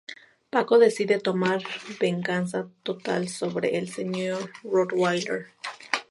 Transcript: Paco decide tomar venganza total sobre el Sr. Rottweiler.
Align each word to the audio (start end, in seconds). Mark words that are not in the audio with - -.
Paco 0.49 0.79
decide 0.79 1.19
tomar 1.19 1.61
venganza 1.99 2.67
total 2.81 3.29
sobre 3.29 3.77
el 3.77 3.87
Sr. 3.87 4.51
Rottweiler. 4.63 5.51